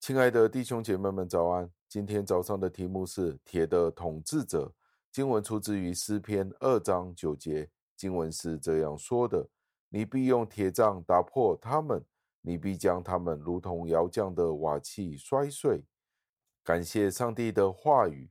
[0.00, 1.70] 亲爱的弟兄姐妹们，早安！
[1.86, 4.72] 今天早上的题目是“铁的统治者”。
[5.12, 7.68] 经文出自于诗篇二章九节，
[7.98, 9.46] 经文是这样说的
[9.90, 12.02] ：“你必用铁杖打破他们，
[12.40, 15.84] 你必将他们如同窑匠的瓦器摔碎。”
[16.64, 18.30] 感谢上帝的话语。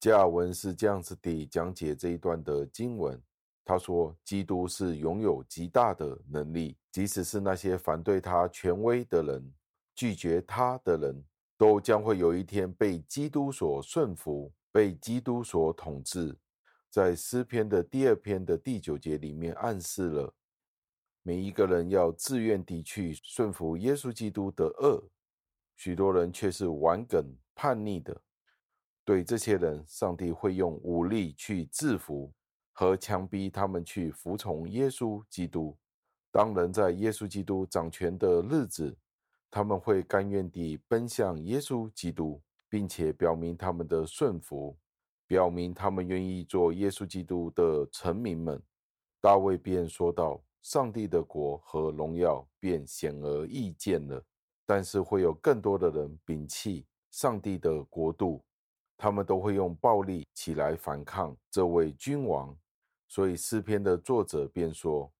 [0.00, 3.22] 加尔文是这样子地讲解这一段的经文。
[3.64, 9.54] 他说：“基督是拥有极大的能力，即使是那些反对他权威的人。”
[9.98, 11.24] 拒绝他的人
[11.56, 16.38] 都将会有一天被基督所顺服，被基督所统治。
[16.88, 20.32] 在诗篇的第二篇的第九节里面暗示了
[21.24, 25.02] 每一个人要自愿地去顺服耶稣基督的恶，
[25.74, 28.22] 许多人却是顽梗叛逆的。
[29.04, 32.32] 对这些人，上帝会用武力去制服
[32.72, 35.76] 和强逼他们去服从耶稣基督。
[36.30, 38.96] 当人在耶稣基督掌权的日子，
[39.50, 44.76] 他们会甘愿地奔向耶稣基督，并且表明他们的顺服，
[45.26, 48.62] 表明他们愿意做耶稣基督的臣民们。
[49.20, 54.22] 大卫便说道：“上帝的国和荣耀便显而易见了，
[54.66, 58.44] 但是会有更多的人摒弃上帝的国度，
[58.96, 62.56] 他们都会用暴力起来反抗这位君王。
[63.08, 65.10] 所以诗篇的作者便说。”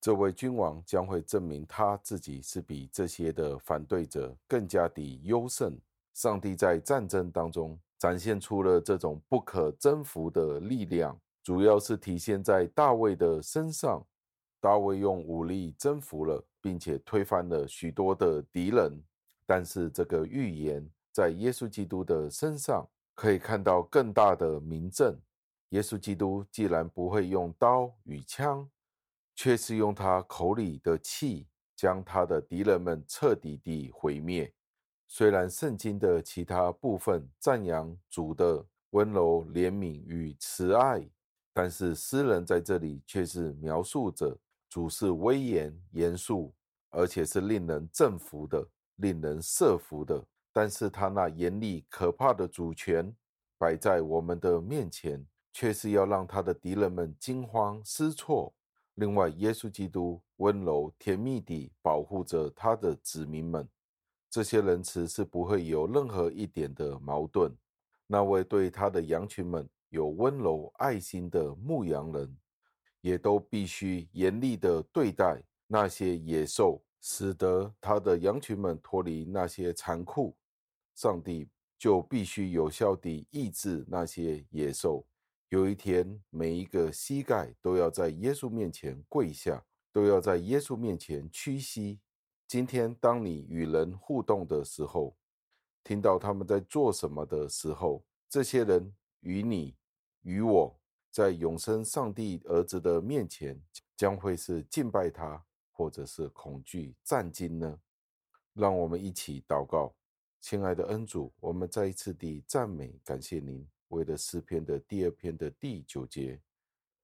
[0.00, 5.76] 这位君王将会证明他自己是比这些的反对者更加的优胜。
[6.14, 14.04] 上帝在战争当中展现出了这种不可征服的力量，主要是体现在大卫的身上。
[14.60, 19.00] 大卫用武力征服了，并且推翻了许多的敌人。
[19.46, 25.16] 但是这个预言在耶稣基督的身上可以看到更大的明证。
[25.70, 28.68] 耶稣基督既然不会用刀与枪，
[29.38, 34.52] 却是用他口里的气，将他的敌人们彻底地毁灭。
[35.06, 41.08] 虽然圣经的其他部分赞扬主的温柔、怜悯与慈爱，
[41.54, 44.36] 但是诗人在这里却是描述着
[44.68, 46.52] 主是威严、严肃，
[46.90, 50.20] 而且是令人振服的、令人慑服的。
[50.52, 53.14] 但是他那严厉可怕的主权
[53.56, 58.52] 摆在我们的面前，却是要让他的敌人们惊慌失措。
[58.98, 63.68] 另外，耶稣基督温柔甜蜜地保护着他的子民们，
[64.28, 67.56] 这些仁慈是不会有任何一点的矛盾。
[68.08, 72.36] 那位对他的羊群们有温柔爱心的牧羊人，
[73.00, 80.36] 也都必须严厉地对待那些野兽，使得他的羊群们脱离那些残酷。
[80.96, 81.48] 上帝
[81.78, 85.06] 就必须有效地抑制那些野兽。
[85.50, 92.00] 有一天，每一个膝盖都要在耶稣面前跪下，都要在耶稣面前屈膝。
[92.46, 95.16] 今天，当你与人互动的时候，
[95.82, 99.74] 听到他们在做什么的时候，这些人与你、
[100.20, 100.78] 与我，
[101.10, 103.58] 在永生上帝儿子的面前，
[103.96, 105.42] 将会是敬拜他，
[105.72, 107.80] 或者是恐惧战惊呢？
[108.52, 109.94] 让我们一起祷告，
[110.42, 113.66] 亲爱的恩主，我们再一次地赞美感谢您。
[113.88, 116.40] 为了诗篇的第二篇的第九节，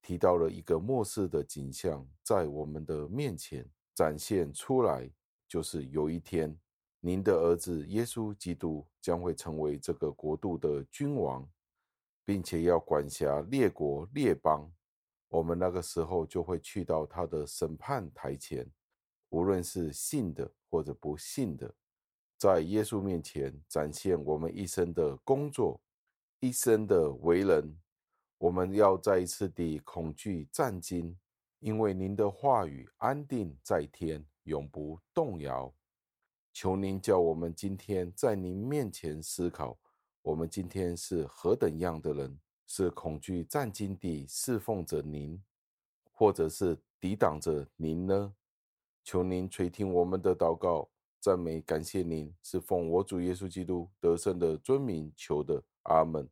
[0.02, 5.10] 提到了一个末世的景象，在我们的面前展现出来，
[5.48, 6.54] 就是有一天，
[7.00, 11.48] 您的儿子耶稣基督将会成为这个国度的君王，
[12.24, 14.70] 并且要管辖列国列邦。
[15.28, 18.70] 我们那个时候就会去到他的审判台前，
[19.30, 21.74] 无论是信的或者不信的，
[22.38, 25.80] 在耶稣面前展现我们一生的工作。
[26.40, 27.78] 一生的为人，
[28.38, 31.18] 我们要再一次地恐惧战惊，
[31.60, 35.72] 因为您的话语安定在天，永不动摇。
[36.52, 39.78] 求您叫我们今天在您面前思考，
[40.22, 42.38] 我们今天是何等样的人？
[42.66, 45.42] 是恐惧战惊地侍奉着您，
[46.12, 48.34] 或者是抵挡着您呢？
[49.02, 50.88] 求您垂听我们的祷告，
[51.24, 56.28] 赞美感谢您，是奉我主耶稣基督得胜的尊名求的，阿门。